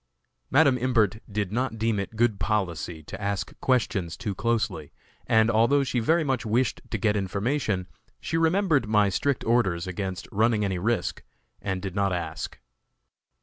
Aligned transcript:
Madam 0.49 0.79
Imbert 0.79 1.19
did 1.31 1.51
not 1.51 1.77
deem 1.77 1.99
it 1.99 2.15
good 2.15 2.39
policy 2.39 3.03
to 3.03 3.21
ask 3.21 3.53
questions 3.59 4.17
too 4.17 4.33
closely, 4.33 4.91
and, 5.27 5.51
although 5.51 5.83
she 5.83 5.99
very 5.99 6.23
much 6.23 6.43
wished 6.43 6.81
to 6.89 6.97
get 6.97 7.15
information, 7.15 7.85
she 8.19 8.35
remembered 8.35 8.87
my 8.87 9.09
strict 9.09 9.43
orders 9.43 9.85
against 9.85 10.27
running 10.31 10.65
any 10.65 10.79
risk, 10.79 11.21
and 11.61 11.83
did 11.83 11.93
not 11.93 12.11
ask. 12.11 12.57